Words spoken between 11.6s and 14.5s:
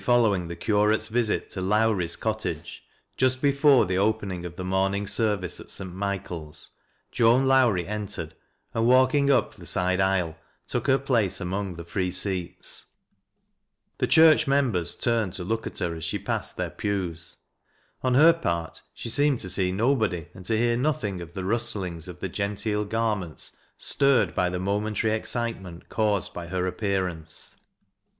the free seats. Tli£ church